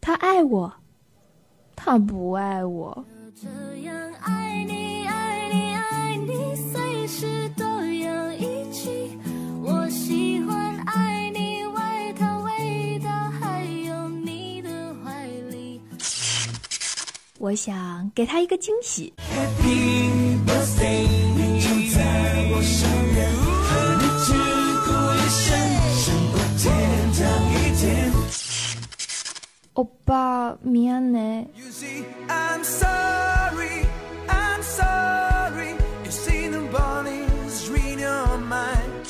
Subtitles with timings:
[0.00, 0.72] 他爱我，
[1.74, 3.04] 他不爱我。
[17.45, 19.13] 我想给他一个惊喜。
[29.73, 31.47] 欧巴，미안해。
[31.55, 33.85] You see, I'm sorry,
[34.27, 35.75] I'm sorry.
[36.03, 39.07] You see nobody's reading your mind.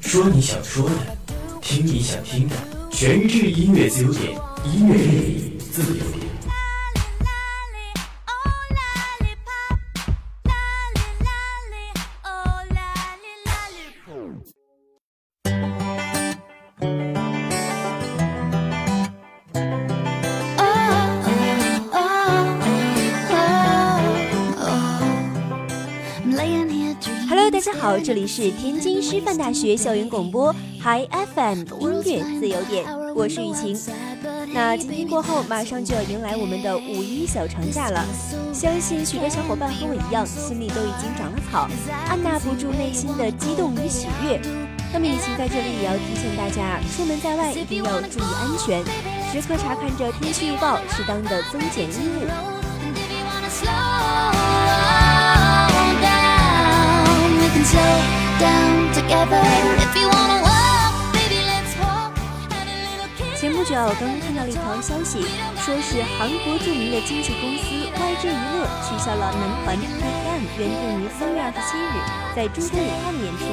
[0.00, 1.18] 说你想说的，
[1.60, 2.54] 听你想听的，
[2.90, 6.13] 全日制音乐自由点，音乐魅力自由
[28.15, 30.49] 这里是天津师范大学校园广播
[30.79, 31.03] Hi
[31.35, 33.77] FM 音乐自由点，我是雨晴。
[34.53, 38.05] 那今天过后，马上就要迎来我们的五一小长假了，
[38.53, 41.67] 相信许多小伙伴和我一样，心里都已经长了草，
[42.07, 44.39] 按捺不住内心的激动与喜悦。
[44.93, 48.81] 那么，雨晴在这里也要提醒大家，出门在外一定要注意安全，
[49.33, 52.54] 时刻查看着天气预报，适当的增减衣物。
[63.37, 65.21] 前不久刚看到了一条消息，
[65.57, 71.93] 说是韩国著名的经纪公司 YG 娱乐取消了男团 BigBang 原定于三月二十七日
[72.35, 73.45] 在中国武汉的演出，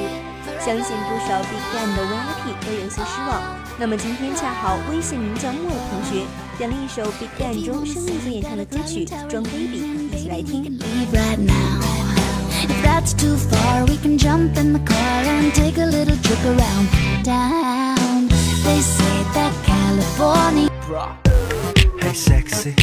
[0.59, 3.31] 相信不少 BigBang 的 VIP 都有些失望。
[3.77, 6.25] 那么今天恰好微信名叫莫的同学
[6.57, 10.79] 点了一首 BigBang 中生命所演唱的歌曲《装 Baby》，一起来听。
[12.93, 16.87] That's too far, we can jump in the car and take a little trip around
[17.23, 18.27] town.
[18.65, 20.69] They say that California.
[21.99, 22.75] Hey, sexy.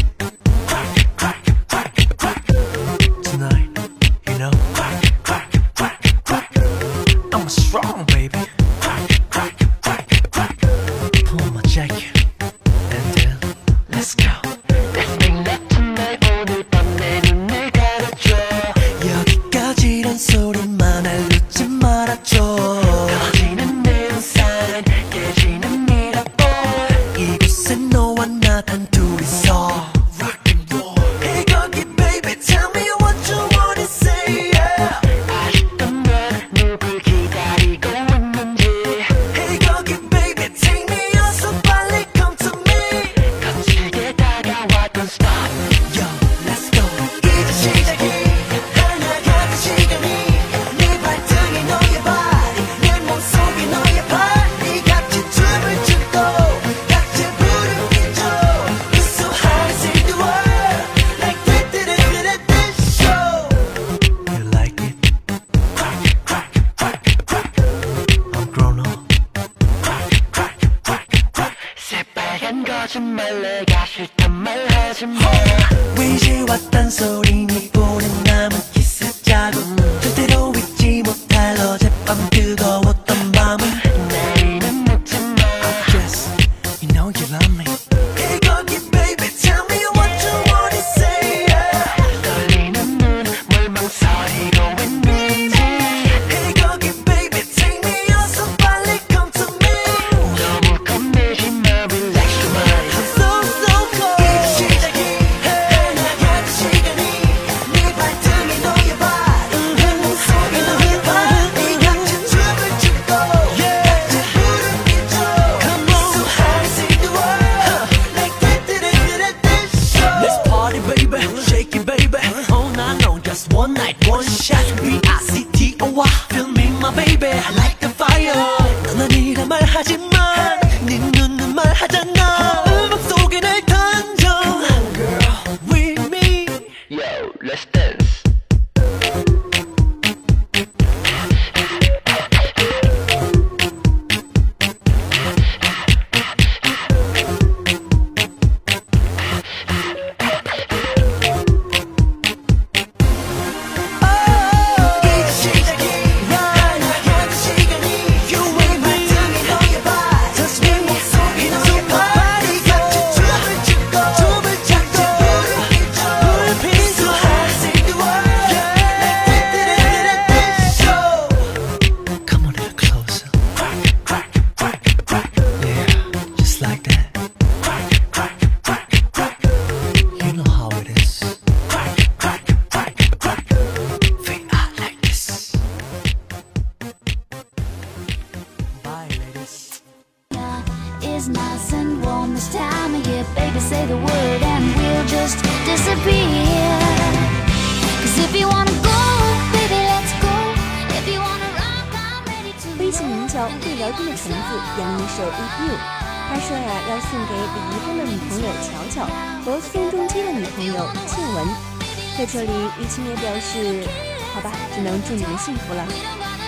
[212.32, 213.84] 这里，于青也表示，
[214.32, 215.84] 好吧，只能祝你们幸福了。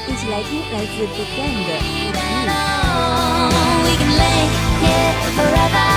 [0.06, 2.46] 一起来听来自 Big Bang 的《嗯》。
[5.34, 5.92] Forever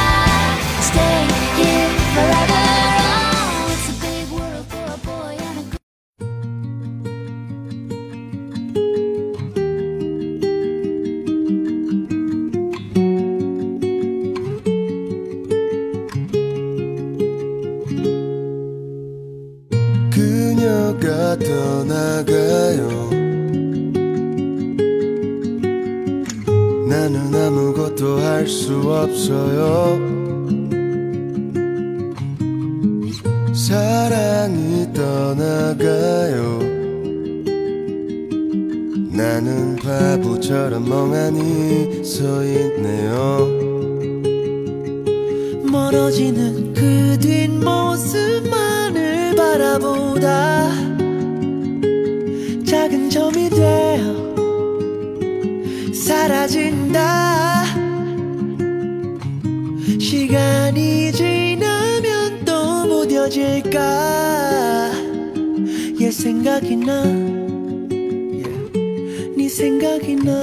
[69.55, 70.33] 생각이 나.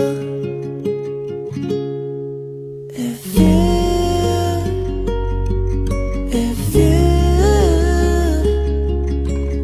[2.96, 3.44] If you
[6.32, 6.96] If you.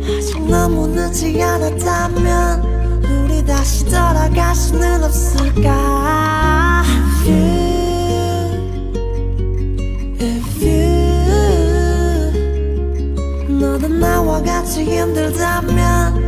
[0.05, 2.63] 아직 너무 늦지 않았다면
[3.05, 6.83] 우리 다시 돌아갈 수는 없을까?
[6.85, 7.41] If you
[10.21, 10.77] If you.
[13.59, 16.19] 너도 나와 같이 힘들다면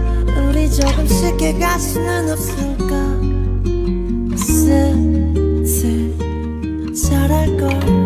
[0.48, 2.79] 우리 조금 쉽게 갈 수는 없을까?
[7.30, 7.99] record.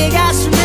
[0.00, 0.59] que got me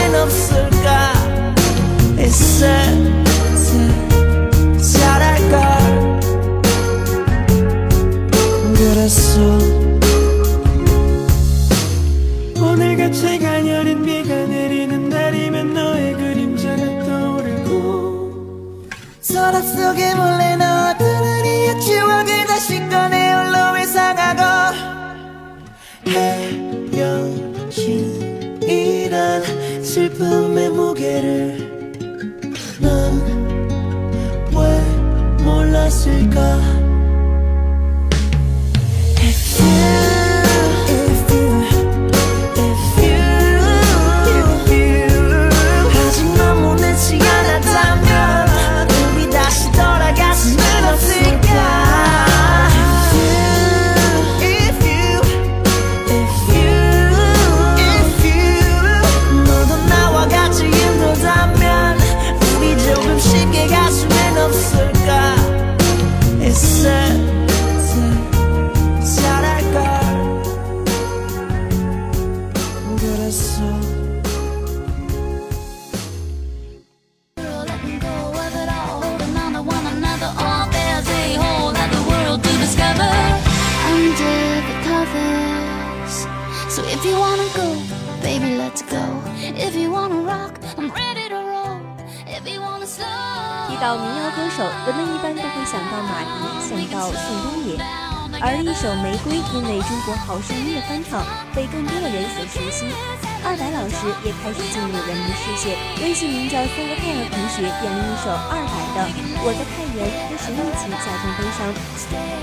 [107.55, 109.07] 太阳的同学点了一首二百的
[109.39, 111.71] 《我在太原和谁一起假装悲伤》。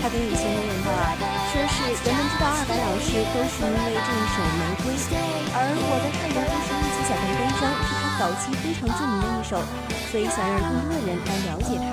[0.01, 1.13] 他跟以前的人道啊，
[1.53, 4.97] 说是人们知道二百老师都是因为这一首《玫瑰》，
[5.53, 9.61] 而我在太原和谁一起假装悲伤是他早期非常著名的一首，
[10.09, 11.93] 所以想让更多的人来了解他。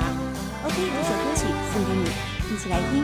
[0.64, 1.44] OK，这首歌曲
[1.76, 2.08] 送给你，
[2.48, 3.04] 一起来听。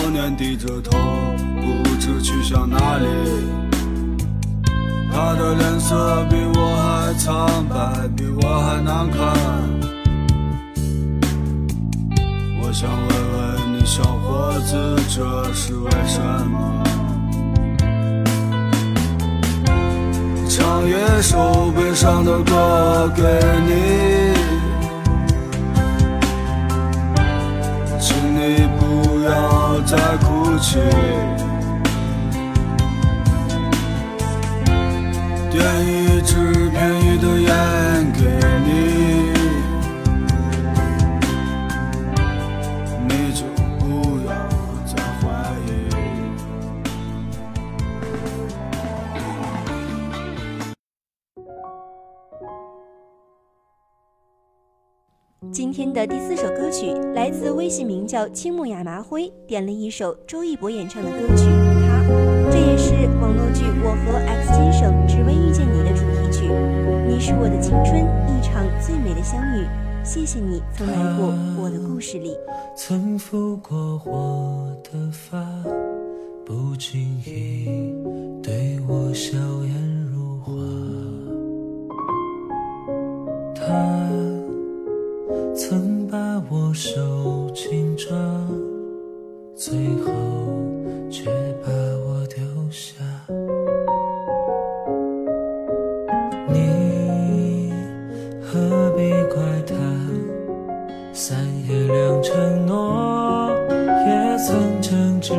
[0.00, 0.96] 少年低着头，
[1.60, 3.06] 不知去向哪里。
[5.10, 9.18] 他的脸色比我还苍白，比我还难看。
[12.62, 14.76] 我想问问你，小伙子，
[15.08, 16.84] 这是为什么？
[20.48, 23.22] 唱一首悲伤的歌给
[23.66, 24.37] 你，
[29.82, 30.78] 在哭泣。
[35.50, 37.77] 点一支便宜的烟
[55.92, 61.44] 的第四首歌曲来自微信名叫青木亚麻灰，点了一首周一博演唱的歌曲
[61.86, 62.02] 《他》，
[62.50, 66.48] 这也是网络剧《我和 X 先生只为遇见你》的主题曲。
[67.06, 69.66] 你是我的青春，一场最美的相遇。
[70.04, 72.36] 谢谢你曾来过我的故事里。
[72.76, 75.38] 曾抚过我的发，
[76.44, 77.94] 不经意
[78.42, 80.52] 对我笑颜如花。
[83.54, 83.66] 他
[85.58, 86.16] 曾把
[86.48, 88.16] 我手紧抓，
[89.56, 90.12] 最后
[91.10, 91.24] 却
[91.64, 91.72] 把
[92.06, 92.94] 我丢下。
[96.46, 97.72] 你
[98.40, 99.74] 何必怪他？
[101.12, 101.36] 三
[101.68, 103.50] 言两承诺，
[104.06, 105.34] 也曾争执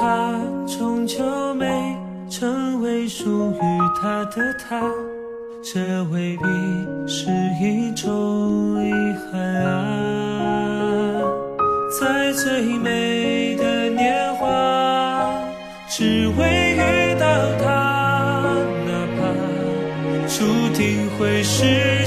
[0.00, 1.94] 他终究没
[2.30, 3.60] 成为属于
[4.00, 4.80] 他的他
[5.62, 6.44] 这未必
[7.06, 7.30] 是
[7.60, 8.90] 一种遗
[9.30, 9.40] 憾。
[9.66, 11.20] 啊
[12.00, 15.34] 在最美的年华
[15.86, 17.26] 只为遇到
[17.58, 18.46] 他
[18.86, 19.20] 哪怕
[20.26, 21.99] 注定会是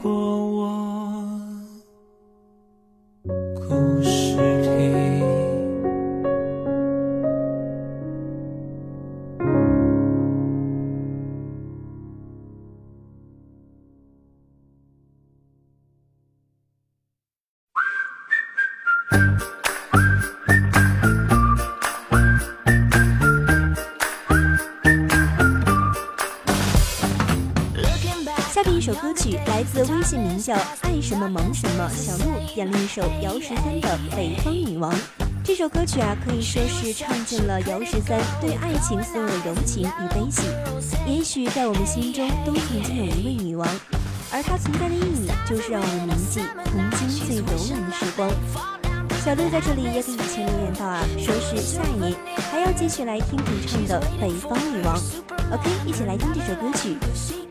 [0.00, 0.91] 过我。”
[31.94, 34.92] 小鹿点了一首姚十三的《北方女王》。
[35.44, 40.42] 这首歌曲啊，可以说是唱尽了姚十三对爱情所有的柔情与悲喜。
[41.06, 43.68] 也许在我们心中都曾经有一位女王，
[44.30, 46.40] 而她存在的意义就是让我们铭记
[46.70, 48.30] 曾经最柔软的时光。
[49.24, 52.14] 小鹿在这里也给以前留言到啊，说是下一年
[52.50, 54.96] 还要继续来听主唱的《北方女王》。
[55.52, 57.41] OK，一起来听这首歌曲。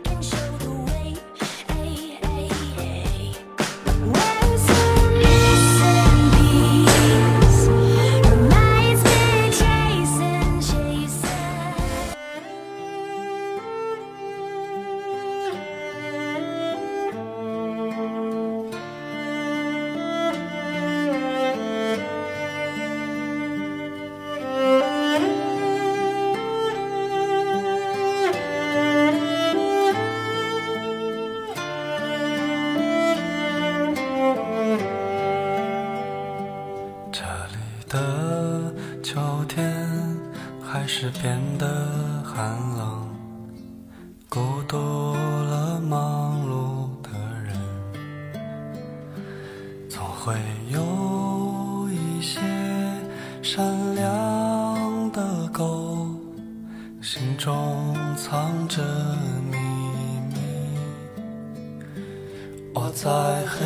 [62.93, 63.09] 在
[63.45, 63.65] 黑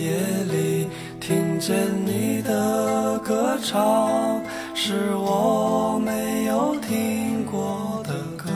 [0.00, 0.16] 夜
[0.50, 0.88] 里
[1.20, 4.40] 听见你的歌唱，
[4.74, 8.50] 是我没有听过的歌。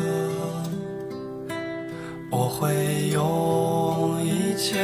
[2.30, 4.78] 我会用一切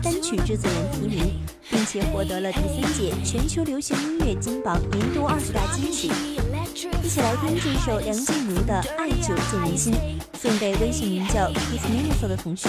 [0.00, 1.32] 单曲制作人提名，
[1.70, 6.08] 并且获得了第三届全球流行音乐金榜年度二十大金曲。
[7.02, 9.92] 一起来听这首梁静茹的《爱久见人心》，
[10.38, 12.68] 送给微信名叫 Kiss m i n u s 的同学。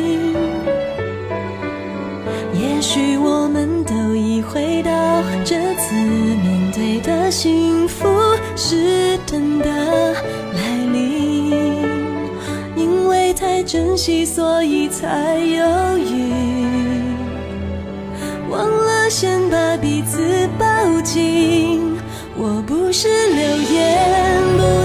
[2.81, 4.91] 也许我们都已回到
[5.45, 8.09] 这次面对的幸福
[8.55, 9.67] 是真的
[10.15, 11.85] 来临，
[12.75, 16.33] 因为太珍惜，所以才犹豫，
[18.49, 20.65] 忘了先把彼此抱
[21.01, 21.95] 紧。
[22.35, 24.80] 我不是流言，不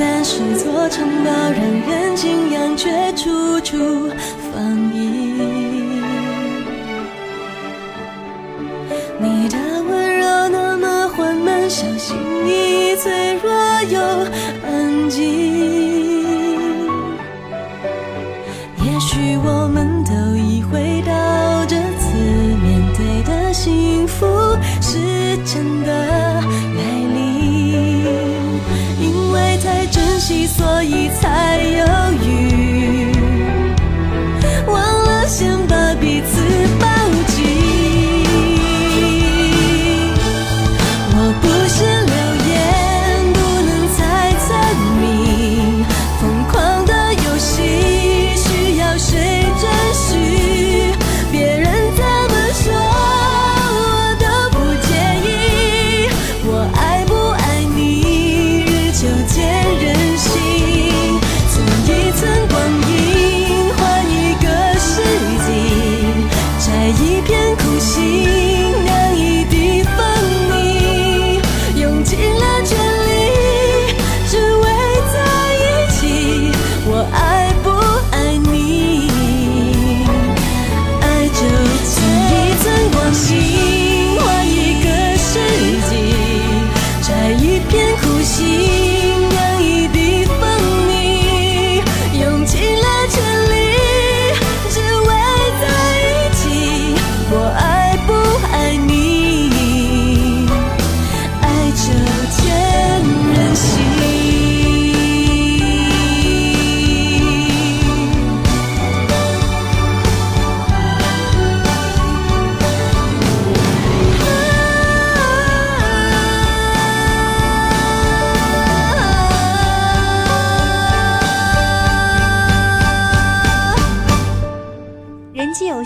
[0.00, 3.76] 的孤单是座城堡，让人敬仰，却处处
[4.50, 4.98] 防御。
[9.18, 13.52] 你的温柔那么缓慢，小心翼翼，脆弱
[13.90, 14.00] 又
[14.66, 15.49] 安静。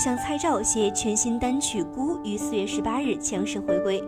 [0.05, 4.05] 人气偶像蔡照携全新单曲《孤》于四月十八日强势回归，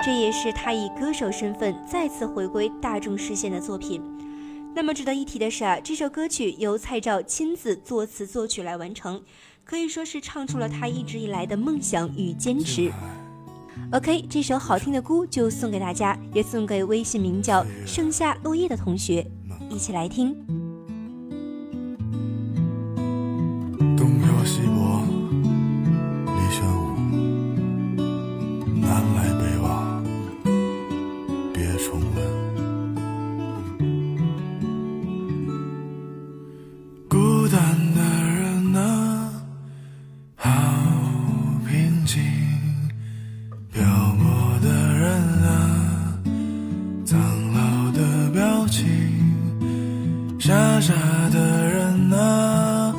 [0.00, 4.02] 这也是他以歌手身份再次回归大众视线的作品。
[4.74, 9.22] 那么值得一提的是啊，这首歌曲由蔡照亲自作词作曲来完成，
[9.64, 12.92] 可以说是唱出了他一直以来的梦想与坚持。
[13.92, 19.26] OK，这首好听的《孤》就送给大家，也送给微信名叫盛夏落叶的同学，
[19.70, 20.69] 一起来听。
[48.70, 48.86] 情，
[50.38, 50.94] 傻傻
[51.32, 52.94] 的人啊。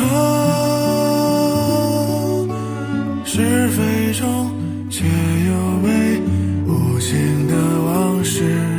[0.00, 0.04] 啊
[3.24, 4.50] 是非中，
[4.90, 5.88] 却又被
[6.66, 8.77] 无情的往事。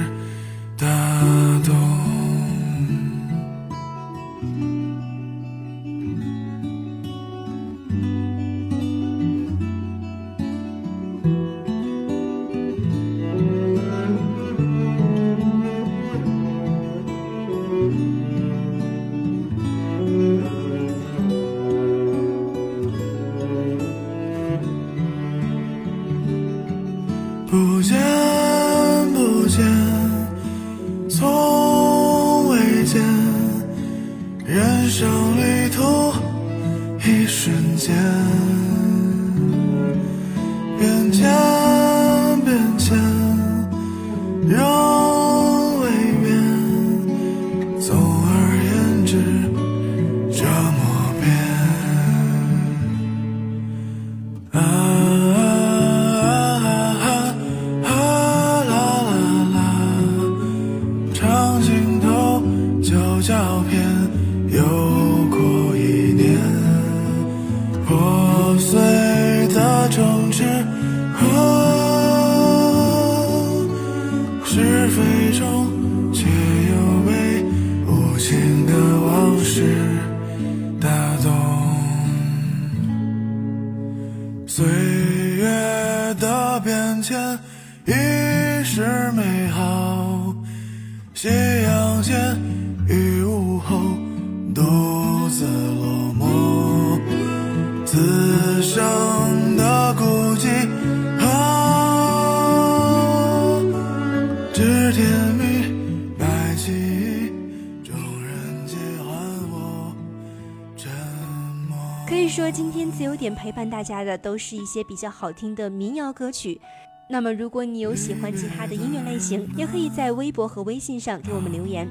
[112.10, 116.60] 可以说，今天自由点陪伴大家的都是一些比较好听的民谣歌曲。
[117.08, 121.88] 那么，如果你有喜欢其他的音乐类型，也可以在微博和微信上给我们留言。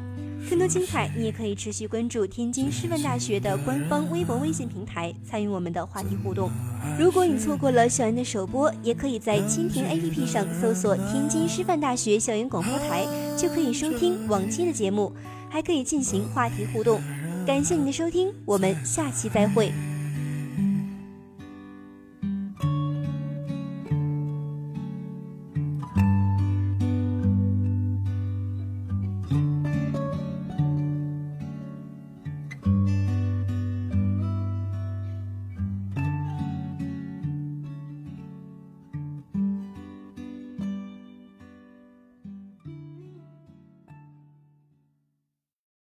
[0.50, 6.50] 更多精彩，你也可以持续关注天津师范大学的官方微博、微信平台，参与我们的话题互动。
[6.98, 13.06] 如果你错过了校园的首播，也可以在蜻蜓 APP 上搜索“天津师范大学校园广播台”，
[13.38, 15.12] 就可以收听往期的节目，
[15.48, 17.00] 还可以进行话题互动。
[17.46, 19.72] 感谢你的收听，我们下期再会。